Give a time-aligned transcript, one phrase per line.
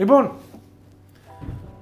[0.00, 0.30] Λοιπόν,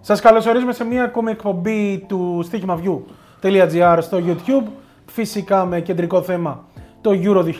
[0.00, 4.66] σας καλωσορίζουμε σε μια ακόμη εκπομπή του στοίχημαβιού.gr στο YouTube.
[5.06, 6.64] Φυσικά με κεντρικό θέμα
[7.00, 7.50] το Euro 2020.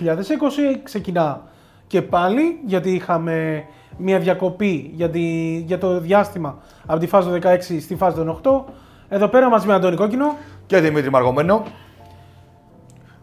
[0.83, 1.43] Ξεκινά
[1.87, 3.65] και πάλι γιατί είχαμε
[3.97, 5.21] μια διακοπή για, τη,
[5.66, 8.73] για το διάστημα από τη φάση των 16 στη φάση των 8.
[9.09, 10.37] Εδώ πέρα μαζί με Αντώνη Κόκκινο.
[10.66, 11.62] Και Δημήτρη Μαργομένο.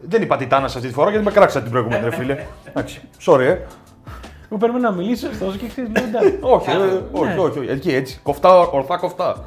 [0.00, 2.36] Δεν είπα τιτάνα αυτή τη φορά γιατί με κράξα την προηγούμενη, ρε φίλε.
[2.68, 3.58] Εντάξει, sorry, ε.
[4.48, 6.38] Μου παίρνει να μιλήσει ωστόσο και ξέρεις, λέω εντάξει.
[6.54, 6.74] όχι, ε,
[7.12, 8.20] όχι, όχι, όχι, εκεί έτσι.
[8.22, 9.44] Κοφτά, ορθά κοφτά.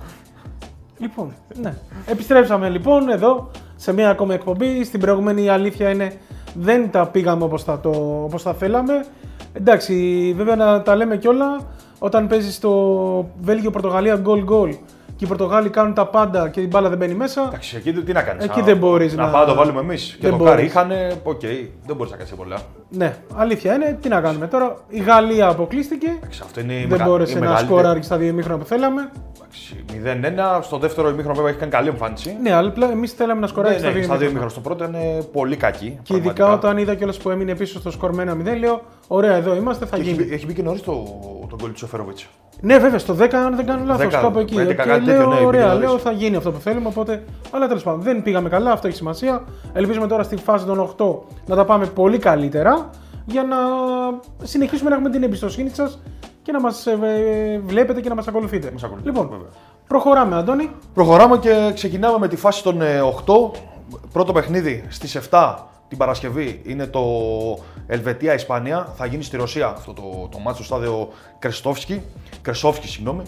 [0.97, 1.73] Λοιπόν, ναι.
[2.05, 4.83] Επιστρέψαμε λοιπόν εδώ σε μια ακόμη εκπομπή.
[4.83, 6.13] Στην προηγούμενη η αλήθεια είναι
[6.53, 9.05] δεν τα πήγαμε όπως θα, το, όπως θα θέλαμε.
[9.53, 9.93] Εντάξει,
[10.37, 11.59] βέβαια να τα λέμε κιόλα,
[11.99, 14.77] όταν παίζεις στο Βέλγιο-Πορτογαλία goal-goal
[15.19, 17.45] και οι Πορτογάλοι κάνουν τα πάντα και η μπάλα δεν μπαίνει μέσα.
[17.47, 18.45] Εντάξει, εκεί τι να κάνεις.
[18.45, 19.25] Εκεί δεν μπορείς να.
[19.25, 20.17] Να πάμε το βάλουμε εμείς.
[20.19, 20.91] Και το κάρι είχαν.
[21.23, 21.39] Οκ,
[21.85, 22.57] δεν μπορείς να κάνεις πολλά.
[22.89, 23.97] Ναι, αλήθεια είναι.
[24.01, 24.77] Τι να κάνουμε τώρα.
[24.89, 26.07] Η Γαλλία αποκλείστηκε.
[26.17, 29.11] Εντάξει, αυτό είναι δεν μπόρεσε να σκοράρει στα δύο ημίχρονα που θέλαμε.
[30.03, 30.59] 0-1.
[30.61, 32.37] Στο δεύτερο ημίχρονο βέβαια έχει κάνει καλή εμφάνιση.
[32.41, 34.51] Ναι, αλλά εμείς θέλαμε να σκοράρει ναι, στα, ναι, δύο στα δύο ημίχρονα.
[34.51, 35.99] Στο πρώτο είναι πολύ κακή.
[36.03, 39.85] Και ειδικά όταν είδα κιόλας που έμεινε πίσω στο σκορ 1-0, λέω: Ωραία, εδώ είμαστε,
[39.85, 40.21] θα γίνει.
[40.23, 40.91] Έχει, έχει μπει και νωρίς το,
[41.49, 42.17] το γκολ του Σεφέροβιτς.
[42.61, 44.55] Ναι, βέβαια, στο 10 αν δεν κάνω λάθος, κάπου εκεί.
[44.55, 46.87] Και λέω, τέτοιο, ναι, ωραία, λέω θα γίνει αυτό που θέλουμε.
[46.87, 47.23] Οπότε...
[47.51, 49.43] Αλλά τέλος πάντων δεν πήγαμε καλά, αυτό έχει σημασία.
[49.73, 52.89] Ελπίζουμε τώρα στη φάση των 8 να τα πάμε πολύ καλύτερα
[53.25, 53.57] για να
[54.43, 56.01] συνεχίσουμε να έχουμε την εμπιστοσύνη σας
[56.41, 58.71] και να μας ε, βλέπετε και να μας ακολουθείτε.
[58.71, 59.49] Μας λοιπόν, βέβαια.
[59.87, 60.71] προχωράμε, Αντώνη.
[60.93, 62.81] Προχωράμε και ξεκινάμε με τη φάση των 8.
[62.83, 63.01] Ε,
[64.11, 65.55] Πρώτο παιχνίδι στις 7
[65.89, 67.03] την Παρασκευή είναι το
[67.87, 68.93] Ελβετία-Ισπανία.
[68.95, 71.09] Θα γίνει στη Ρωσία αυτό το, το μάτσο στο στάδιο
[71.39, 72.01] Κρεσόφσκι.
[72.41, 73.23] Κρεσόφσκι, συγγνώμη.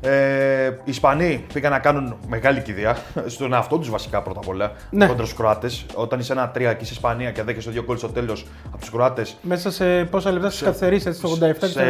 [0.00, 4.72] Ε, οι Ισπανοί πήγαν να κάνουν μεγάλη κηδεία στον εαυτό τους βασικά πρώτα απ' όλα
[4.90, 5.06] ναι.
[5.06, 5.86] κόντρα στους Κροάτες.
[5.94, 8.90] Όταν είσαι ένα τρία και είσαι Ισπανία και δέχεσαι δύο γκολ στο τέλος από τους
[8.90, 9.36] Κροάτες.
[9.42, 11.80] Μέσα σε πόσα λεπτά στις καθυστερήσεις, στο 87 και στο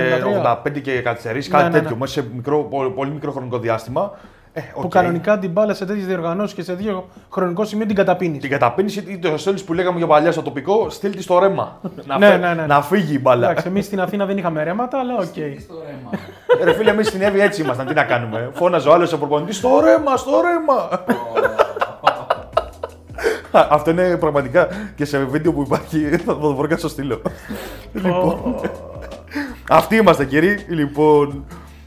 [0.66, 1.96] 85 και καθυστερήσεις, ναι, κάτι ναι, τέτοιο.
[1.96, 2.64] Μέσα σε μικρό,
[2.94, 4.12] πολύ μικρό χρονικό διάστημα.
[4.56, 4.80] Ε, okay.
[4.80, 8.40] Που κανονικά την μπάλα σε τέτοιες διοργανώσεις και σε δύο χρονικό σημείο την καταπίνεις.
[8.40, 11.80] Την καταπίνεις ή το στέλνει που λέγαμε για παλιά στο τοπικό, στείλ' τη στο ρέμα.
[12.06, 12.66] να, ναι, ναι, ναι.
[12.66, 13.50] να φύγει η μπάλα.
[13.50, 15.22] Εντάξει, εμείς στην Αθήνα δεν είχαμε ρέματα, αλλά OK.
[15.36, 15.56] Okay.
[16.64, 17.86] Ρε φίλε, εμείς στην Εύβοια έτσι ήμασταν.
[17.86, 18.50] Τι να κάνουμε.
[18.52, 21.04] Φώναζε ο άλλος ο προπονητής στο ρέμα, στο ρέμα.
[23.50, 25.98] Αυτό είναι πραγματικά και σε βίντεο που υπάρχει.
[26.24, 27.22] Θα το βρω και στο στείλω.
[27.92, 28.54] λοιπόν.
[29.68, 30.64] Αυτοί είμαστε κύριοι.
[30.68, 31.44] Λοιπόν,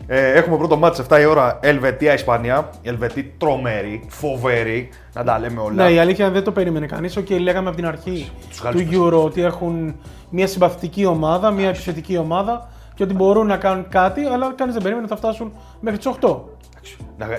[0.08, 2.70] ε, έχουμε πρώτο ματς 7 η ώρα Ελβετία-Ισπανία.
[2.82, 5.84] Οι Ελβετοί τρομερή, φοβερή, να τα λέμε όλα.
[5.84, 7.18] Ναι, η αλήθεια δεν το περίμενε κανείς.
[7.18, 9.96] OK, okay, λέγαμε από την αρχή του Euro ότι έχουν
[10.30, 14.84] μια συμπαθητική ομάδα, μια επιθετική ομάδα και ότι μπορούν να κάνουν κάτι, αλλά κανείς δεν
[14.84, 16.36] περίμενε ότι θα φτάσουν μέχρι τις 8.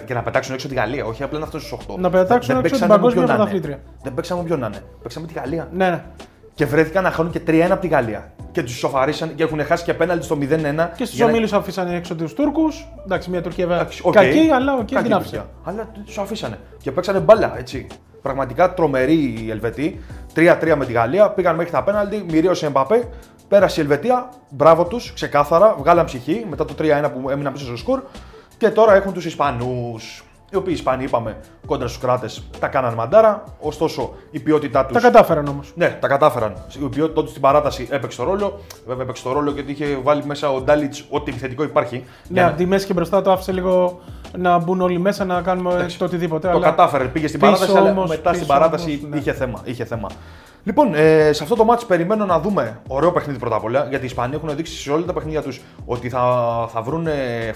[0.06, 1.98] Και να πετάξουν έξω τη Γαλλία, όχι απλά να φτάσουν στις 8.
[1.98, 3.80] Να πετάξουν δεν, έξω την παγκόσμια πρωταθλήτρια.
[4.02, 4.82] Δεν παίξαμε ποιον να είναι.
[5.02, 5.68] Παίξαμε τη Γαλλία.
[5.72, 6.04] Ναι, ναι
[6.58, 8.32] και βρέθηκαν να χάνουν και 3-1 από τη Γαλλία.
[8.52, 10.88] Και τους σοφαρίσαν και έχουν χάσει και πέναλτι στο 0-1.
[10.96, 12.88] Και στους ομίλους αφήσανε έξω τους Τούρκους.
[13.04, 14.10] Εντάξει, μια Τουρκία βέβαια okay.
[14.12, 15.44] κακή, αλλά okay, την άφησε.
[15.64, 16.58] Αλλά τους αφήσανε.
[16.82, 17.86] Και παίξανε μπάλα, έτσι.
[18.22, 20.00] Πραγματικά τρομερή η Ελβετή.
[20.34, 21.30] 3-3 με τη Γαλλία.
[21.30, 22.24] Πήγαν μέχρι τα πέναλτι.
[22.30, 23.08] Μυρίωσε Εμπαπέ.
[23.48, 24.28] Πέρασε η Ελβετία.
[24.50, 25.74] Μπράβο τους, ξεκάθαρα.
[25.78, 28.02] Βγάλαν ψυχή μετά το 3-1 που έμειναν πίσω στο σκορ.
[28.58, 31.36] Και τώρα έχουν τους Ισπανούς οι οποίοι Ισπανοί είπαμε
[31.66, 32.28] κόντρα στους κράτε
[32.58, 33.44] τα κάναν μαντάρα.
[33.60, 34.92] Ωστόσο η ποιότητά του.
[34.94, 35.72] Τα κατάφεραν όμως.
[35.74, 36.52] Ναι, τα κατάφεραν.
[36.82, 38.60] Η ποιότητά του στην παράταση έπαιξε το ρόλο.
[38.86, 42.04] Βέβαια έπαιξε το ρόλο γιατί είχε βάλει μέσα ο Ντάλιτς ό,τι επιθετικό υπάρχει.
[42.28, 44.00] Ναι, από τη μέση και μπροστά το άφησε λίγο
[44.36, 46.48] να μπουν όλοι μέσα να κάνουμε Εντάξει, το οτιδήποτε.
[46.48, 46.64] Το αλλά...
[46.64, 47.04] κατάφερε.
[47.04, 49.16] Πήγε στην παράταση, όμως, αλλά μετά στην παράταση όμως, ναι.
[49.16, 50.08] είχε, θέμα, είχε θέμα.
[50.68, 53.86] Λοιπόν, ε, σε αυτό το μάτι περιμένω να δούμε ωραίο παιχνίδι πρώτα απ' όλα.
[53.88, 56.20] Γιατί οι Ισπανοί έχουν δείξει σε όλα τα παιχνίδια τους ότι θα,
[56.72, 57.06] θα βρουν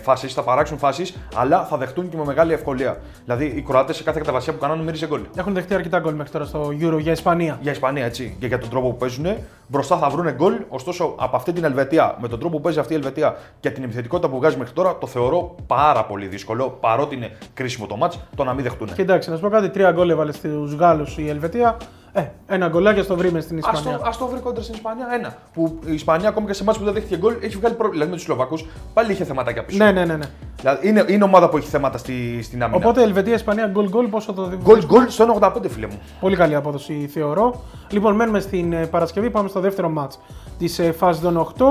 [0.02, 2.96] φάσεις, θα παράξουν φάσεις, αλλά θα δεχτούν και με μεγάλη ευκολία.
[3.24, 5.20] Δηλαδή οι Κροάτες σε κάθε καταβασία που κάνουν μύριζε γκολ.
[5.36, 7.58] Έχουν δεχτεί αρκετά γκολ μέχρι τώρα στο Euro για Ισπανία.
[7.60, 8.36] Για Ισπανία, έτσι.
[8.40, 9.26] Και για τον τρόπο που παίζουν.
[9.66, 10.54] Μπροστά θα βρουν γκολ.
[10.68, 13.82] Ωστόσο από αυτή την Ελβετία, με τον τρόπο που παίζει αυτή η Ελβετία και την
[13.82, 16.76] επιθετικότητα που βγάζει μέχρι τώρα, το θεωρώ πάρα πολύ δύσκολο.
[16.80, 18.94] Παρότι είναι κρίσιμο το μάτς, το να μην δεχτούν.
[18.94, 21.76] Κοιτάξτε, να σου πω κάτι: τρία γκολ έβαλε στους Γάλλους η Ελβετία.
[22.14, 23.94] Ε, ένα γκολάκι ας το βρει στην Ισπανία.
[23.94, 25.06] Α το, βρει κόντρα στην Ισπανία.
[25.12, 25.36] Ένα.
[25.52, 27.90] Που η Ισπανία ακόμη και σε εμά που δεν δέχτηκε γκολ έχει βγάλει πρόβλημα.
[27.90, 29.84] Δηλαδή με τους Σλοβακούς πάλι είχε θεματάκια πίσω.
[29.84, 30.16] Ναι, ναι, ναι.
[30.16, 30.26] ναι.
[30.60, 32.78] Δηλαδή είναι, είναι ομάδα που έχει θέματα στη, στην άμυνα.
[32.78, 34.58] Οπότε Ελβετία-Ισπανία γκολ γκολ πόσο το δει.
[34.62, 36.00] Γκολ γκολ στο 1,85 φίλε μου.
[36.20, 37.62] Πολύ καλή απόδοση θεωρώ.
[37.90, 40.18] Λοιπόν, μένουμε στην ε, Παρασκευή, πάμε στο δεύτερο μάτς
[40.58, 41.64] της ε, φάσης των 8.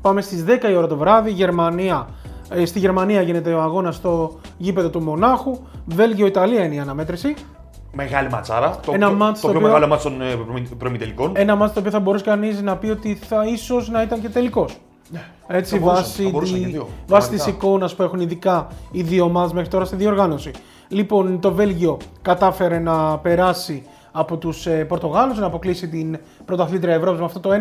[0.00, 1.30] Πάμε στις 10 η ώρα το βράδυ.
[1.30, 2.08] Γερμανία
[2.50, 5.58] ε, στη Γερμανία γίνεται ο αγώνας στο γήπεδο του Μονάχου.
[5.86, 7.34] Βέλγιο-Ιταλία είναι η αναμέτρηση.
[7.92, 8.80] Μεγάλη ματσάρα.
[8.86, 10.34] Το, ένα το, το, πιο μεγάλο μάτσο των ε,
[10.78, 11.32] προημιτελικών.
[11.34, 14.28] Ένα μάτσο το οποίο θα μπορούσε κανείς να πει ότι θα ίσως να ήταν και
[14.28, 14.76] τελικός.
[15.10, 19.84] Ναι, Έτσι, βάσει, τη, βάσει της εικόνας που έχουν ειδικά οι δύο ομάδες μέχρι τώρα
[19.84, 20.50] στη διοργάνωση.
[20.88, 23.82] Λοιπόν, το Βέλγιο κατάφερε να περάσει
[24.12, 27.56] από τους ε, Πορτογάλους, να αποκλείσει την πρωταθλήτρια Ευρώπης με αυτό το 1-0.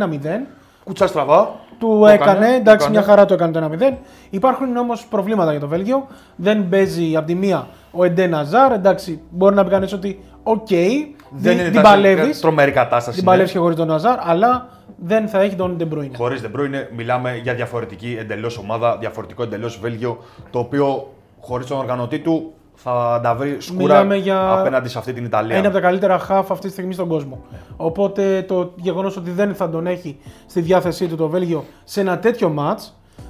[0.83, 1.55] Κουτσά στραβά.
[1.79, 2.89] Του Το έκανε, έκανε, εντάξει, το έκανε.
[2.89, 3.93] μια χαρά το έκανε το 1-0.
[4.29, 6.07] Υπάρχουν όμως προβλήματα για το Βέλγιο.
[6.35, 8.71] Δεν παίζει από τη μία ο Εντέν Αζάρ.
[8.71, 12.39] Εντάξει, μπορεί να πει κανείς ότι οκ, Δεν την- είναι την τα- παλεύει.
[12.39, 13.17] τρομερή κατάσταση.
[13.17, 13.31] Την ναι.
[13.31, 14.67] παλεύει και χωρίς τον Αζάρ, αλλά
[14.97, 16.17] δεν θα έχει τον Ντε Μπρόινε.
[16.17, 20.17] Χωρίς De Bruyne μιλάμε για διαφορετική εντελώς ομάδα, διαφορετικό εντελώς Βέλγιο,
[20.49, 25.13] το οποίο χωρίς τον οργανωτή του θα τα βρει σκούρα Μιλάμε για- απέναντι σε αυτή
[25.13, 25.57] την Ιταλία.
[25.57, 27.41] Είναι από τα καλύτερα χαφ αυτή τη στιγμή στον κόσμο.
[27.77, 30.17] Οπότε το γεγονός ότι δεν θα τον έχει
[30.47, 32.77] στη διάθεσή του το Βέλγιο σε ένα τέτοιο match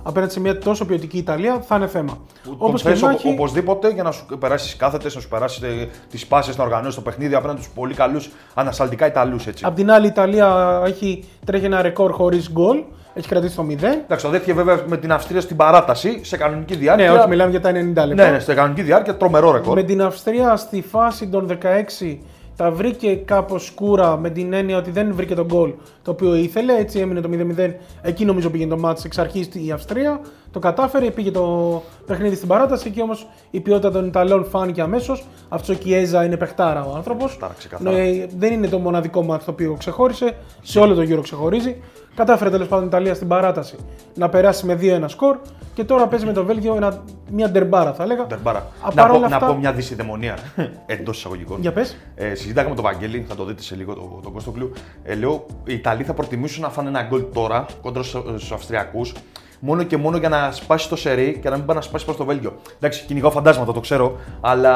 [0.07, 2.17] απέναντι σε μια τόσο ποιοτική Ιταλία θα είναι θέμα.
[2.43, 5.27] Τον Όπως και θες να οπο- έχει, οπωσδήποτε για να σου περάσεις κάθετες, να σου
[5.27, 5.61] περάσεις
[6.09, 9.47] τις πάσει, να οργανώσεις το παιχνίδι απέναντι στους πολύ καλούς ανασταλτικά Ιταλούς.
[9.61, 12.83] απ' την άλλη η Ιταλία έχει, τρέχει ένα ρεκόρ χωρίς γκολ.
[13.13, 13.83] Έχει κρατήσει το 0.
[14.03, 17.11] Εντάξει, το δέχτηκε βέβαια με την Αυστρία στην παράταση σε κανονική διάρκεια.
[17.11, 18.25] Ναι, όχι, μιλάμε για τα 90 λεπτά.
[18.25, 19.75] Ναι, ναι, σε κανονική διάρκεια τρομερό ρεκόρ.
[19.75, 22.19] Με την Αυστρία στη φάση των 16
[22.57, 26.77] τα βρήκε κάπως σκούρα με την έννοια ότι δεν βρήκε τον γκολ το οποίο ήθελε.
[26.77, 27.73] Έτσι έμεινε το 0-0.
[28.01, 30.21] Εκεί νομίζω πήγαινε το μάτς εξ αρχής η Αυστρία.
[30.51, 32.87] Το κατάφερε, πήγε το παιχνίδι στην παράταση.
[32.87, 35.25] Εκεί όμως η ποιότητα των Ιταλών φάνηκε αμέσως.
[35.49, 37.31] Αυτό ο Κιέζα είναι παιχτάρα ο άνθρωπος.
[37.31, 37.97] Παιχτάρα, ξεκάθαρα.
[38.37, 40.35] δεν είναι το μοναδικό μάτς το οποίο ξεχώρισε.
[40.61, 41.81] Σε όλο το γύρο ξεχωρίζει.
[42.17, 43.75] Κατάφερε τέλος πάντων η Ιταλία στην παράταση
[44.15, 45.37] να περάσει με 2-1 σκορ
[45.73, 48.23] και τώρα παίζει με το Βέλγιο ένα, μια ντερμπάρα θα έλεγα.
[48.25, 48.57] Ντερμπάρα.
[48.59, 50.37] Α, Να, πω, παρόλα να αυτά- πω μια δεισιδαιμονία
[50.85, 51.61] εντός εισαγωγικών.
[51.61, 51.97] Για πες.
[52.15, 54.71] Ε, συζητάγαμε με τον Βαγγέλη, θα το δείτε σε λίγο τον τον Κώστογλου.
[55.03, 59.13] Ε, λέω, οι Ιταλοί θα προτιμήσουν να φάνε ένα γκολ τώρα κόντρα στους Αυστριακούς.
[59.59, 62.17] Μόνο και μόνο για να σπάσει το σερί και να μην πάει να σπάσει προς
[62.17, 62.53] το Βέλγιο.
[62.77, 64.73] Εντάξει, κυνηγάω φαντάσματα, το ξέρω, αλλά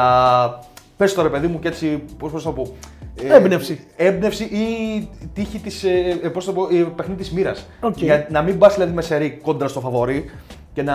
[1.02, 2.74] πες το ρε παιδί μου και έτσι, πώς να το πω.
[3.22, 3.86] ε, Έμπνευση.
[3.96, 5.84] Έμπνευση ή τύχη της.
[5.84, 7.66] Ε, πώς το πω, ε, παιχνίδι της μοίρας.
[7.80, 8.00] Οκ.
[8.00, 10.30] Για να μην πας δηλαδή με σερί κόντρα στο φαβορή
[10.72, 10.94] και να.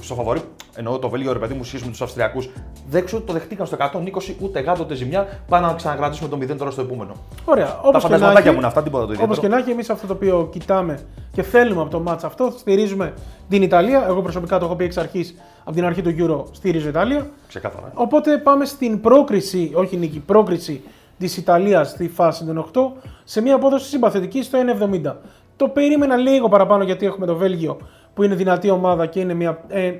[0.00, 0.40] Στο φαβορή,
[0.76, 2.48] εννοώ το Βέλγιο ρε παιδί μου, σχέση με τους Αυστριακούς.
[2.88, 5.26] Δέξω το δεχτήκαν στο 120, ούτε γάτο ούτε ζημιά.
[5.48, 7.12] Πάνε να ξανακρατήσουμε το 0 τώρα στο επόμενο.
[7.44, 7.66] Ωραία.
[7.66, 9.42] Τα Όπως και να φαντασματάκια έχει- μου είναι αυτά, τίποτα το Όπως ιδιαίτερο.
[9.42, 10.98] και να έχει, εμείς αυτό το οποίο κοιτάμε
[11.32, 13.12] και θέλουμε από το μάτς αυτό, στηρίζουμε
[13.48, 14.04] την Ιταλία.
[14.08, 15.34] Εγώ προσωπικά το έχω πει εξ αρχής,
[15.64, 17.26] από την αρχή του Euro, στηρίζω Ιταλία.
[17.48, 17.90] Ξεκάθαρα.
[17.94, 20.82] Οπότε πάμε στην πρόκριση, όχι νίκη, πρόκριση
[21.18, 22.92] της Ιταλίας στη φάση των 8
[23.24, 25.16] σε μια απόδοση συμπαθητική στο 1,70.
[25.56, 27.78] Το περίμενα λίγο παραπάνω γιατί έχουμε το Βέλγιο
[28.14, 29.92] που είναι δυνατή ομάδα και είναι μια, ε,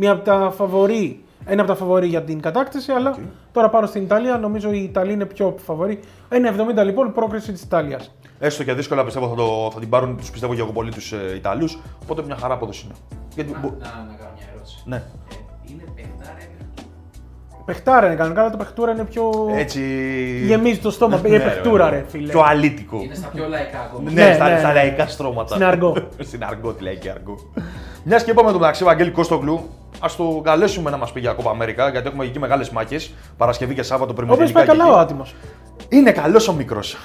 [0.00, 3.16] μια από τα φαβορή, ένα από τα φαβορή για την κατάκτηση, αλλά
[3.52, 6.00] τώρα πάνω στην Ιταλία νομίζω η Ιταλία είναι πιο φαβορή.
[6.80, 8.14] 1,70 λοιπόν πρόκριση της Ιταλίας.
[8.38, 11.12] Έστω και δύσκολα πιστεύω θα, το, θα την πάρουν, τους πιστεύω και εγώ πολύ τους
[11.12, 11.78] ε, Ιταλούς.
[12.02, 12.94] Οπότε μια χαρά απόδοση είναι.
[13.34, 14.82] Γιατί, Να, μπο- να, να κάνω μια ερώτηση.
[14.84, 14.96] ναι.
[14.96, 15.02] Ε,
[15.70, 16.54] είναι παιχτάρα είναι.
[17.64, 19.30] Πεχτάρα είναι κανονικά, αλλά το παιχτούρα είναι πιο.
[19.54, 19.80] Έτσι.
[20.46, 21.20] Γεμίζει το στόμα.
[21.20, 21.96] Ναι, Είναι ρε, παιχτούρα, ρε.
[21.96, 22.30] ρε φίλε.
[22.32, 23.00] Πιο αλήτικο.
[23.02, 24.10] Είναι στα πιο λαϊκά ακόμα.
[24.10, 24.74] Ναι, Ναι, στα, ναι, στα ναι.
[24.74, 25.48] λαϊκά στρώματα.
[25.54, 25.96] Στην αργό.
[26.28, 27.34] Στην αργό, τη λαϊκή αργό.
[28.04, 29.60] Μιας και είπαμε το μεταξύ Βαγγέλη Κώστογλου,
[30.00, 33.14] ας το καλέσουμε να μας πει για Κόπα Αμέρικα, γιατί έχουμε εκεί μεγάλες μάχες.
[33.36, 35.34] Παρασκευή και Σάββατο πριν Ο οποίο πάει καλά ο άτιμος.
[35.88, 36.96] Είναι καλός ο μικρός.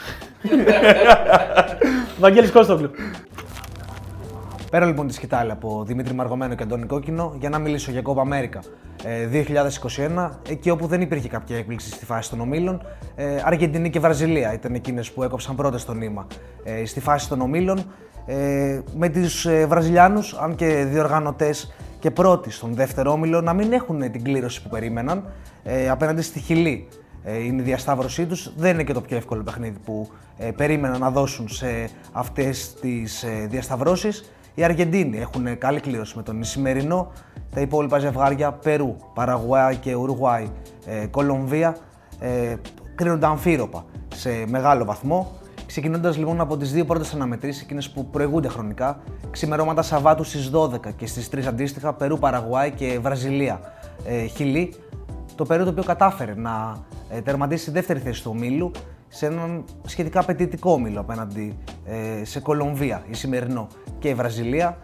[2.19, 2.91] Βαγγέλης Κώστοβλου.
[4.69, 8.21] Πέρα λοιπόν τη σκητάλη από Δημήτρη Μαργομένο και Αντώνη Κόκκινο για να μιλήσω για Copa
[8.21, 8.59] America
[9.03, 9.43] ε,
[10.17, 12.81] 2021, εκεί όπου δεν υπήρχε κάποια έκπληξη στη φάση των ομίλων.
[13.15, 16.27] Ε, Αργεντινή και Βραζιλία ήταν εκείνες που έκοψαν πρώτες το νήμα
[16.63, 17.85] ε, στη φάση των ομίλων.
[18.25, 21.73] Ε, με τους ε, Βραζιλιάνους, αν και διοργανωτές
[22.05, 25.23] και πρώτοι στον δεύτερο όμιλο, να μην έχουν την κλήρωση που περίμεναν
[25.63, 26.87] ε, απέναντι στη Χιλή.
[27.23, 28.53] Ε, είναι η διασταύρωσή τους.
[28.55, 33.23] Δεν είναι και το πιο εύκολο παιχνίδι που ε, περίμεναν να δώσουν σε αυτές τις
[33.23, 34.31] ε, διασταυρώσεις.
[34.55, 37.11] Οι Αργεντίνοι έχουν καλή κλήρωση με τον Ισημερινό.
[37.53, 40.49] Τα υπόλοιπα ζευγάρια Περού, Παραγουάη και Ουρουάη,
[40.85, 41.77] ε, Κολομβία
[42.19, 42.55] ε,
[42.95, 45.31] κρίνονται αμφίροπα σε μεγάλο βαθμό.
[45.65, 48.99] Ξεκινώντας λοιπόν από τις δύο πρώτες αναμετρήσεις, εκείνες που προηγούνται χρονικά,
[49.31, 53.59] ξημερώματα Σαββάτου στις 12 και στις 3 αντίστοιχα, Περού, Παραγουάη και Βραζιλία,
[54.05, 54.73] ε, Χιλή.
[55.35, 56.77] Το Περού το οποίο κατάφερε να
[57.09, 58.71] ε, τερματίσει στη δεύτερη θέση του ομίλου
[59.07, 63.67] σε έναν σχετικά απαιτητικό όμιλο απέναντι ε, σε Κολομβία, η σημερινό
[63.99, 64.77] και η Βραζιλία.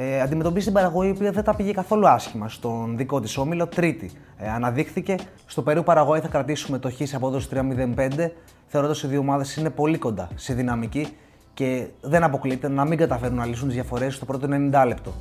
[0.00, 3.66] Ε, αντιμετωπίζει την Παραγωγή η οποία δεν τα πήγε καθόλου άσχημα στον δικό της όμιλο.
[3.66, 5.14] Τρίτη ε, αναδείχθηκε.
[5.46, 8.30] Στο Περού Παραγωγή θα κρατήσουμε το χ σε απόδοση 3-0-5,
[8.66, 11.08] θεωρώντας ότι οι δύο ομάδες είναι πολύ κοντά σε δυναμική
[11.54, 15.12] και δεν αποκλείεται να μην καταφέρουν να λύσουν τις διαφορές στο πρώτο 90 λεπτό.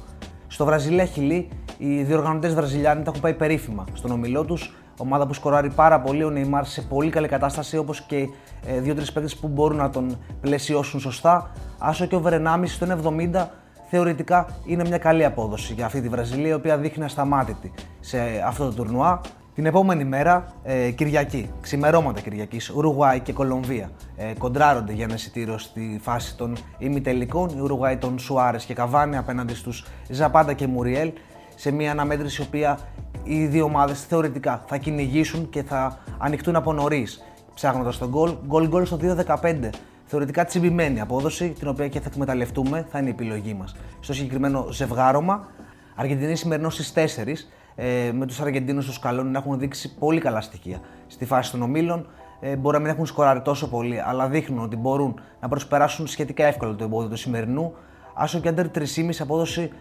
[0.48, 4.76] Στο Βραζιλία Χιλή, οι διοργανωτές Βραζιλιάνοι τα έχουν πάει περίφημα στον ομιλό τους.
[4.98, 8.28] Ομάδα που σκοράρει πάρα πολύ, ο Νεϊμάρ σε πολύ καλή κατάσταση, όπως και
[8.66, 11.52] ε, δύο-τρεις παίκτες που μπορούν να τον πλαισιώσουν σωστά.
[11.78, 12.88] Άσο και ο Βερενάμι στο
[13.34, 13.46] 1,70
[13.90, 18.66] θεωρητικά είναι μια καλή απόδοση για αυτή τη Βραζιλία, η οποία δείχνει ασταμάτητη σε αυτό
[18.66, 19.22] το τουρνουά.
[19.56, 25.58] Την επόμενη μέρα, ε, Κυριακή, ξημερώματα Κυριακής, Ουρουγουάη και Κολομβία ε, κοντράρονται για ένα εισιτήριο
[25.58, 27.50] στη φάση των ημιτελικών.
[27.58, 31.12] Η Ουρουγουάη των Σουάρες και Καβάνη απέναντι στους Ζαπάντα και Μουριέλ
[31.56, 32.80] σε μια αναμέτρηση η οποία
[33.24, 38.36] οι δύο ομάδες θεωρητικά θα κυνηγήσουν και θα ανοιχτούν από νωρίς ψάχνοντας τον γκολ.
[38.48, 39.70] Γκολ γκολ στο 2-15
[40.08, 43.76] θεωρητικά τσιμπημένη απόδοση, την οποία και θα εκμεταλλευτούμε, θα είναι η επιλογή μας.
[44.00, 45.48] Στο συγκεκριμένο ζευγάρωμα,
[45.96, 50.42] Αργεντινή σημερινός στις 4, ε, με τους Αργεντίνους τους Σκαλόνι να έχουν δείξει πολύ καλά
[50.42, 50.80] στοιχεία.
[51.08, 52.08] Στη φάση των ομίλων
[52.40, 56.46] ε, μπορεί να μην έχουν σκοράρει τόσο πολύ, αλλά δείχνουν ότι μπορούν να προσπεράσουν σχετικά
[56.46, 57.74] εύκολα το εμπόδιο του σημερινού.
[58.14, 58.84] Άσο και άντερ 3,5
[59.20, 59.72] απόδοση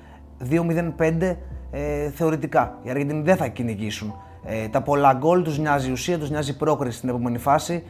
[0.51, 1.37] 2-0-5
[1.71, 2.79] ε, θεωρητικά.
[2.83, 4.15] Οι Αργεντινοί δεν θα κυνηγήσουν.
[4.45, 7.83] Ε, τα πολλά γκολ τους νοιάζει η ουσία, τους νοιάζει η πρόκριση στην επόμενη φάση.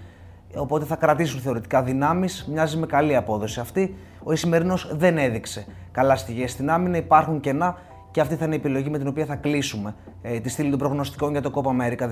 [0.56, 2.46] Οπότε θα κρατήσουν θεωρητικά δυνάμεις.
[2.50, 3.96] Μοιάζει με καλή απόδοση αυτή.
[4.22, 6.96] Ο Ισημερινός δεν έδειξε καλά στοιχεία στην άμυνα.
[6.96, 7.76] Υπάρχουν κενά
[8.10, 10.78] και αυτή θα είναι η επιλογή με την οποία θα κλείσουμε ε, τη στήλη των
[10.78, 12.08] προγνωστικών για το Copa America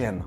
[0.00, 0.18] 2021.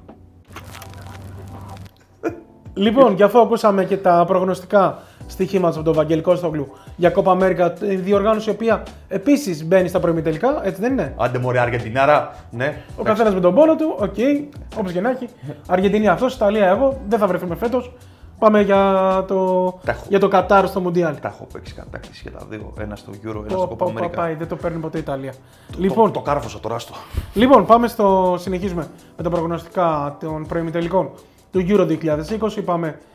[2.73, 7.71] Λοιπόν, και αφού ακούσαμε και τα προγνωστικά στοιχήματα από τον Βαγγέλη Κώστογλου για Copa America,
[7.89, 12.77] η διοργάνωση η οποία επίσης μπαίνει στα προημιτελικά, έτσι δεν είναι; Άντε μωρέ Αργεντινάρα, ναι.
[12.97, 14.43] Ο καθένας με τον πόνο του, OK, okay,
[14.77, 15.27] όπως και να έχει.
[15.67, 17.91] Αργεντινή αυτός, Ιταλία εγώ, δεν θα βρεθούμε φέτος.
[18.39, 18.83] Πάμε για
[19.27, 20.03] το, Τα έχω.
[20.09, 21.15] για το Κατάρ στο Μουντιάλ.
[21.21, 22.73] Τα έχω παίξει κατάκτηση και τα δύο.
[22.79, 24.11] Ένα στο Euro, ένα Πω, στο πω, Copa πω, America.
[24.15, 25.31] πάει, δεν το παίρνει ποτέ η Ιταλία.
[25.31, 26.93] Το- Λοιπόν, Το, το κάρφωσα τώρα στο.
[27.33, 28.35] Λοιπόν, πάμε στο.
[28.39, 28.87] Συνεχίζουμε
[29.17, 31.09] με τα προγνωστικά των προημιτελικών
[31.51, 32.61] του Euro 2020.
[32.65, 32.99] Πάμε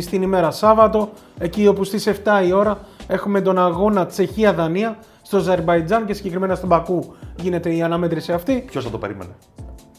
[0.00, 2.12] στην ημέρα Σάββατο, εκεί όπου στις 7
[2.46, 8.32] η ώρα έχουμε τον αγώνα Τσεχία-Δανία στο Αζερβαϊτζάν και συγκεκριμένα στον Μπακού γίνεται η αναμέτρηση
[8.32, 8.64] αυτή.
[8.70, 9.30] Ποιο θα το περίμενε.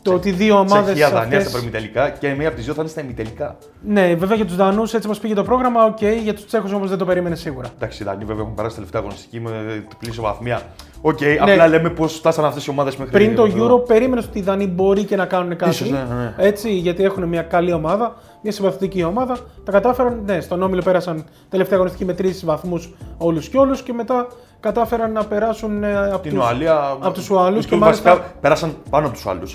[0.02, 0.94] Το ότι δύο ομάδες.
[0.94, 3.58] Τσεχία, Δανία στα προημιτελικά και μία από τις δύο θα είναι στα ημιτελικά.
[3.82, 5.86] Ναι, βέβαια για τους Δανούς έτσι μας πήγε το πρόγραμμα.
[5.86, 7.70] Οκ, για τους Τσέχους όμως δεν το περίμενε σίγουρα.
[7.76, 10.62] Εντάξει, οι Δανείοι βέβαια έχουν περάσει τελευταία αγωνιστική με διπλή ισοβαθμία.
[11.01, 13.24] Οκ, απλά λέμε πώς φτάσαν αυτές οι ομάδες μέχρι Ναι.
[13.24, 13.75] Πριν το εδώ.
[13.77, 15.72] Euro περίμενες ότι οι Δανείοι μπορεί και να κάνουν κάτι.
[15.72, 16.34] Ίσως, ναι, ναι.
[16.38, 19.38] Έτσι, γιατί έχουν μια καλή ομάδα, μια συμπαθητική ομάδα.
[19.65, 23.94] Τα κατάφεραν, ναι, στον Όμιλο πέρασαν τελευταία αγωνιστική με τρεις βαθμούς όλους και όλους και
[23.94, 24.27] μετά
[24.60, 26.98] κατάφεραν να περάσουν ε, από Την τους, Ουαλία.
[27.00, 29.48] από τους Ουαλούς οι και Τούρκοι μάλιστα- βασικά πέρασαν πάνω από τους άλλου.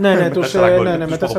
[0.00, 1.32] Ναι, ναι, τους, ε, ναι, ναι, με 4-0, τους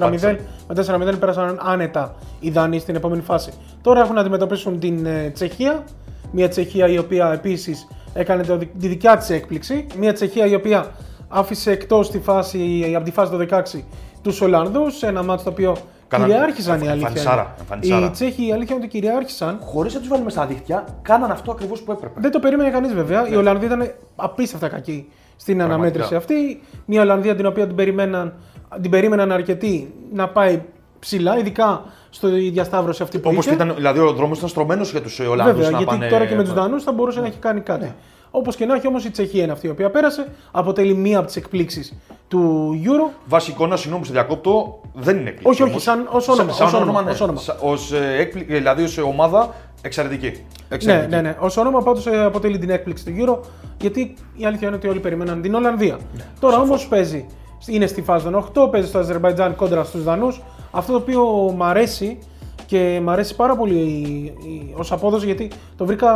[0.88, 3.52] με 4-0 πέρασαν άνετα οι Δανείοι στην επόμενη φάση.
[3.82, 5.84] Τώρα έχουν να αντιμετωπίσουν την ε, Τσεχία.
[6.32, 9.86] Μια Τσεχία η οποία επίσης έκανε το, τη δικιά της έκπληξη.
[9.98, 10.92] Μια Τσεχία η οποία
[11.28, 13.80] άφησε εκτός τη φάση, από τη φάση το 16
[14.22, 15.76] τους Ολλανδούς σε ένα μάτσο το οποίο
[16.08, 16.94] Κάναν κυριάρχησαν η αλήθεια.
[16.94, 17.54] εμφανισάρα, είναι.
[17.60, 18.06] εμφανισάρα.
[18.06, 19.60] Οι Τσέχοι η αλήθεια είναι ότι κυριάρχησαν.
[19.62, 22.20] Χωρίς να τους βάλουμε στα δίχτυα, κάναν αυτό ακριβώς που έπρεπε.
[22.20, 23.28] Δεν το περίμενε κανείς βέβαια.
[23.28, 26.62] Οι Ολλανδοί ήταν απίστευτα κακοί στην αναμέτρηση αυτή.
[26.86, 28.34] Μια Ολλανδία την οποία την περίμεναν,
[28.82, 30.62] την περίμεναν αρκετοί να πάει
[31.00, 33.56] ψηλά, ειδικά στη διασταύρωση αυτή που Όπως είχε.
[33.56, 36.08] ήταν, δηλαδή ο δρόμος ήταν στρωμένος για τους Ολλανδού Βέβαια, να γιατί πάνε.
[36.08, 37.84] τώρα και με τους Δανούς θα μπορούσε να έχει κάνει κάτι.
[37.84, 37.94] Ναι.
[38.32, 40.28] Όπως και να έχει, όμως η Τσεχία είναι αυτή η οποία πέρασε.
[40.52, 41.94] Αποτελεί μία από τις εκπλήξεις
[42.28, 43.12] του Euro.
[43.26, 45.48] Βάσει εικόνα, συγγνώμη, σε διακόπτω, δεν είναι έκπληξη.
[45.50, 45.84] Όχι, όχι, όμως.
[45.84, 47.12] σαν- ως όνομα, Σαν, ως όνομα, ναι.
[47.12, 47.40] ως όνομα.
[47.40, 50.28] Σα- ως, ε, έκπλη- δηλαδή ως ομάδα εξαιρετική.
[50.28, 50.36] Ναι,
[50.70, 51.16] εξαιρετική.
[51.16, 51.36] ναι, ναι.
[51.40, 53.46] Ω όνομα πάντως αποτελεί την έκπληξη του Euro.
[53.82, 55.98] Γιατί η αλήθεια είναι ότι όλοι περιμέναν την Ολλανδία.
[56.16, 57.26] Ναι, Τώρα όμως παίζει.
[57.68, 60.42] Είναι στη φάση των 8, παίζει στο Αζερβαϊτζάν κόντρα στους Δανούς.
[60.72, 61.24] Αυτό το οποίο
[61.56, 62.18] μου αρέσει
[62.66, 64.34] και μου αρέσει πάρα πολύ
[64.78, 66.12] ως απόδοση γιατί το βρήκα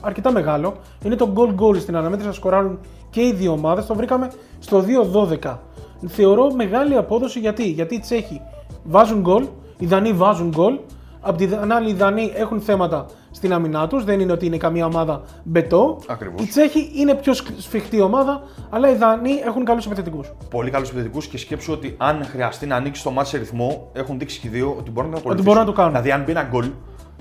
[0.00, 0.74] αρκετά μεγάλο.
[1.04, 2.78] Είναι το goal goal στην αναμέτρηση να σκοράρουν
[3.10, 3.86] και οι δύο ομάδες.
[3.86, 4.84] Το βρήκαμε στο
[5.42, 5.56] 2-12.
[6.06, 8.40] Θεωρώ μεγάλη απόδοση γιατί, γιατί οι Τσέχοι
[8.84, 9.46] βάζουν γκολ,
[9.78, 10.78] οι Δανείοι βάζουν γκολ.
[11.20, 14.04] Απ' την άλλη, οι Δανείοι έχουν θέματα στην άμυνά τους.
[14.04, 15.98] Δεν είναι ότι είναι καμία ομάδα μπετό.
[16.06, 16.42] Ακριβώς.
[16.42, 20.32] Οι Τσέχοι είναι πιο σκ- σφιχτή ομάδα, αλλά οι Δανείοι έχουν καλούς επιθετικούς.
[20.50, 24.18] Πολύ καλούς επιθετικούς και σκέψου ότι αν χρειαστεί να ανοίξει το μάτι σε ρυθμό, έχουν
[24.18, 25.52] δείξει και οι δύο ότι μπορούν να το ακολουθήσουν.
[25.52, 25.90] μπορούν να το κάνουν.
[25.92, 26.70] Δηλαδή, αν μπει ένα γκολ.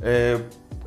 [0.01, 0.35] Ε,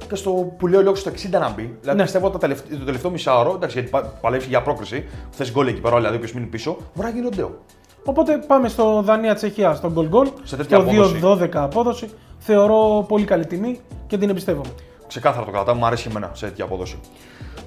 [0.09, 1.77] και στο που λέει ο λόγο στο 60 να μπει.
[1.81, 2.03] Δηλαδή, Ναι.
[2.05, 5.67] πιστεύω ότι τα τελευταί- το τελευταίο μισάωρο, εντάξει, γιατί πα- παλεύει για πρόκριση, θες γκολ
[5.67, 7.59] εκεί πέρα, δηλαδή, όποιο μείνει πίσω, μπορεί να γίνει ροντέο.
[8.05, 10.27] Οπότε πάμε στο Δανία-Τσεχία, στο goal goal.
[10.43, 11.15] Σε τέτοια στο απόδοση.
[11.21, 12.09] 2-12 απόδοση.
[12.39, 14.69] Θεωρώ πολύ καλή τιμή και την εμπιστεύομαι.
[15.13, 17.01] Ξεκάθαρα το κρατάμε, μου αρέσει και εμένα σε τέτοια απόδοση.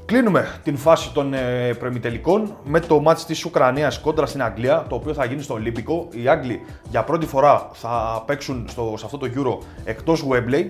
[0.06, 4.96] Κλείνουμε την φάση των ε, προημιτελικών με το μάτς της Ουκρανίας κόντρα στην Αγγλία, το
[4.96, 6.08] οποίο θα γίνει στο Ολύμπικο.
[6.12, 10.70] Οι Άγγλοι για πρώτη φορά θα παίξουν στο, σε αυτό το Euro εκτός Wembley.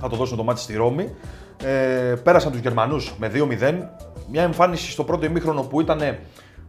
[0.00, 1.14] Θα το δώσουν το μάτι στη Ρώμη.
[1.62, 3.74] Ε, πέρασαν τους Γερμανούς με 2-0.
[4.30, 6.18] Μια εμφάνιση στο πρώτο ημίχρονο που ήταν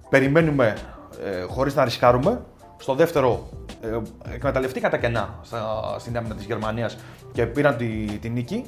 [0.09, 0.77] περιμένουμε
[1.23, 2.41] ε, χωρίς να ρισκάρουμε.
[2.77, 3.49] Στο δεύτερο
[3.81, 3.97] ε,
[4.33, 6.97] εκμεταλλευτήκαν τα κενά στα, στην άμυνα της Γερμανίας
[7.31, 7.87] και πήραν τη,
[8.21, 8.65] τη νίκη.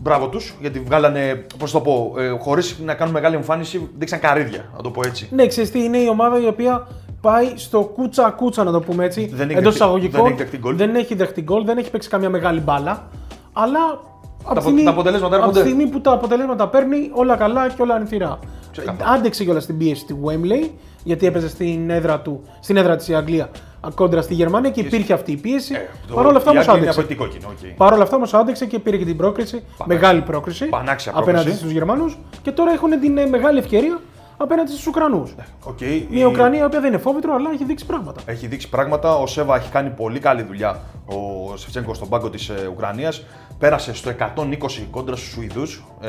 [0.00, 4.64] Μπράβο τους, γιατί βγάλανε, πώς το πω, ε, χωρίς να κάνουν μεγάλη εμφάνιση, δείξαν καρύδια,
[4.76, 5.28] να το πω έτσι.
[5.32, 6.86] Ναι, ξέρεις τι, είναι η ομάδα η οποία
[7.20, 9.30] πάει στο κούτσα κούτσα, να το πούμε έτσι.
[9.32, 10.22] Δεν έχει εντός δεχτεί- εισαγωγικών.
[10.22, 10.76] δεν έχει δεχτεί γκολ.
[10.76, 13.08] Δεν έχει δεχτεί γκολ, δεν έχει παίξει καμία μεγάλη μπάλα.
[13.52, 15.68] Αλλά από τη απο- στιγμή- τα αποτελέσματα από τη έρχονται.
[15.70, 18.38] στιγμή που τα αποτελέσματα παίρνει, όλα καλά και όλα ανθηρά.
[18.72, 19.10] Ξεκάθαρα.
[19.10, 20.70] Άντεξε κιόλας την πίεση του Wembley,
[21.04, 23.48] γιατί έπαιζε στην έδρα του, στην έδρα της Αγγλίας
[23.94, 25.74] κόντρα στη Γερμανία και υπήρχε αυτή η πίεση.
[25.74, 27.14] Ε, το- Παρ' όλα αυτά η όμως Αγγλία είναι άντεξε.
[27.14, 27.76] απαιτή κόκκινο, οκ.
[27.76, 29.62] Παρ' όλα αυτά όμως άντεξε και πήρε και την πρόκριση.
[29.84, 30.64] Μεγάλη πρόκριση.
[30.66, 31.58] Πανάξια Απέναντι πρόκριση.
[31.58, 32.18] στους Γερμανούς.
[32.42, 34.00] Και τώρα έχουν την ε, μεγάλη ευκαιρία
[34.36, 35.34] απέναντι στους Ουκρανούς.
[35.64, 38.20] Οκ, Μια η- Ουκρανία η οποία δεν είναι φόβητρο, αλλά έχει δείξει πράγματα.
[38.26, 39.16] Έχει δείξει πράγματα.
[39.16, 40.80] Ο Σέβα έχει κάνει πολύ καλή δουλειά.
[41.06, 43.24] Ο Σεφτσέγκο στον πάγκο της Ουκρανίας.
[43.58, 45.84] πέρασε στο 120 κόντρα στους Σουηδούς.
[46.00, 46.08] Ε,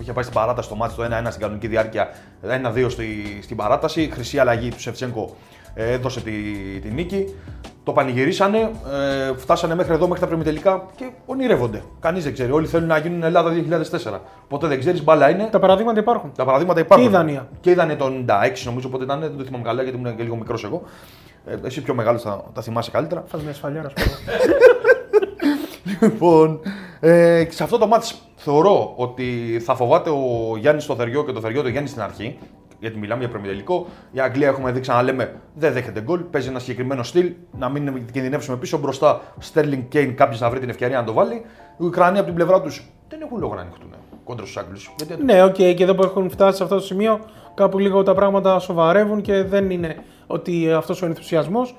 [0.00, 2.08] είχε πάει στην παράταση το μάτι το 1-1 στην κανονική διάρκεια,
[2.42, 4.10] 1-2 στη, στην παράταση.
[4.12, 5.30] Χρυσή αλλαγή του Σεφτσέγκο
[5.63, 6.32] ε, έδωσε τη,
[6.80, 7.34] τη νίκη.
[7.84, 11.82] Το πανηγυρίσανε, ε, φτάσανε μέχρι εδώ, μέχρι τα προημιτελικά και ονειρεύονται.
[12.00, 12.52] Κανείς δεν ξέρει.
[12.52, 14.20] Όλοι θέλουν να γίνουν Ελλάδα 2004.
[14.48, 15.48] Ποτέ δεν ξέρεις, μπάλα είναι.
[15.50, 16.32] Τα παραδείγματα υπάρχουν.
[16.36, 17.06] Τα παραδείγματα υπάρχουν.
[17.06, 17.48] Και η Δανία.
[17.60, 20.22] Και η Δανία το 96 νομίζω πότε ήταν, δεν το θυμάμαι καλά γιατί ήμουν και
[20.22, 20.82] λίγο μικρός εγώ.
[21.46, 23.24] Ε, εσύ πιο μεγάλος θα τα θυμάσαι καλύτερα.
[23.26, 24.16] Φας μια σφαλιάρα, ας πούμε.
[26.00, 26.60] Λοιπόν,
[27.00, 31.40] ε, σε αυτό το ματς θεωρώ ότι θα φοβάται ο Γιάννης το Θεριό και το
[31.40, 32.38] Θεριό το Γιάννη στην αρχή.
[32.84, 33.86] Γιατί μιλάμε για προημιτελικό.
[34.12, 36.20] Η Αγγλία έχουμε δει ξαναλέμε δεν δέχεται γκολ.
[36.20, 37.32] Παίζει ένα συγκεκριμένο στυλ.
[37.58, 39.20] Να μην κινδυνεύσουμε πίσω μπροστά.
[39.38, 41.34] Στέρλινγκ Κέιν κάποιος να βρει την ευκαιρία να το βάλει.
[41.78, 44.94] Οι Ουκρανοί από την πλευρά τους δεν έχουν λόγο να ανοιχτούν κόντρα στους Άγγλους.
[44.96, 47.20] Γιατί ναι, οκ, και εδώ που έχουν φτάσει σε αυτό το σημείο,
[47.54, 51.76] κάπου λίγο τα πράγματα σοβαρεύουν και δεν είναι ότι αυτός ο ενθουσιασμός.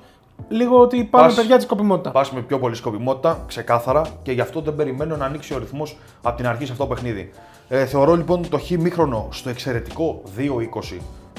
[0.48, 2.10] Λίγο ότι πάμε Πας- παιδιά τη σκοπιμότητα.
[2.10, 5.98] Πας με πιο πολύ σκοπιμότητα, ξεκάθαρα και γι' αυτό δεν περιμένω να ανοίξει ο ρυθμός
[6.22, 7.30] από την αρχή σε αυτό το παιχνίδι.
[7.68, 10.98] Ε, θεωρώ λοιπόν το χ μήχρονο στο εξαιρετικό 2-20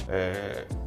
[0.09, 0.15] ε,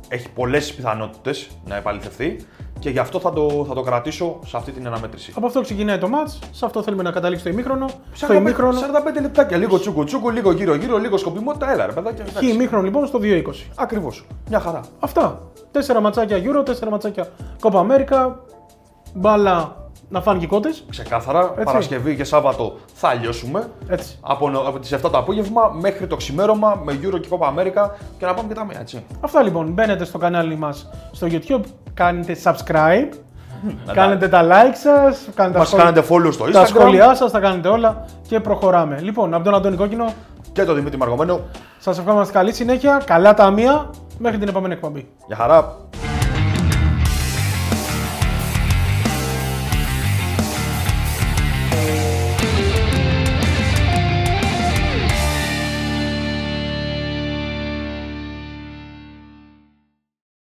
[0.09, 2.37] έχει πολλές πιθανότητες να επαληθευτεί
[2.79, 5.33] και γι' αυτό θα το, θα το κρατήσω σε αυτή την αναμέτρηση.
[5.37, 7.87] Από αυτό ξεκινάει το match, σε αυτό θέλουμε να καταλήξει το ημίχρονο.
[8.13, 11.93] Στο 45 ημίχρονο, 45 λεπτάκια, λίγο τσούκου τσούκου, λίγο γύρω γύρω, λίγο σκοπιμότητα, έλα ρε
[11.93, 12.25] παιδάκια.
[12.25, 13.43] χ ημίχρονο λοιπόν στο 2-20.
[13.75, 14.27] Ακριβώς.
[14.49, 14.81] Μια χαρά.
[15.01, 15.51] Αυτά.
[15.71, 17.29] Τέσσερα ματσάκια Euro, τέσσερα ματσάκια
[17.61, 18.33] Copa America.
[19.15, 19.80] Μπάλα
[20.13, 20.85] να φάνε και κότες.
[20.91, 23.71] Ξεκάθαρα, Παρασκευή και Σάββατο θα λιώσουμε.
[23.89, 24.19] Έτσι.
[24.21, 27.91] Από, νο- από τις 7 το απόγευμα μέχρι το ξημέρωμα με Euro και Copa America
[28.19, 29.05] και να πάμε και τα μία, έτσι.
[29.21, 29.71] Αυτά λοιπόν.
[29.73, 31.61] Μπαίνετε στο κανάλι μας στο YouTube,
[31.95, 33.09] κάνετε subscribe,
[33.93, 37.31] κάνετε τα like σας, κάνετε τα, Μας σχόλια- κάνετε follow στο τα Instagram σχόλιά σας,
[37.31, 39.01] τα κάνετε όλα και προχωράμε.
[39.01, 40.13] Λοιπόν, από τον Αντώνη Κόκκινο,
[40.53, 41.41] και το Δημήτρη Μαργομένο.
[41.79, 45.09] σας ευχόμαστε καλή συνέχεια, καλά ταμεία, μέχρι την επόμενη εκπομπή.
[45.27, 45.77] Για χαρά.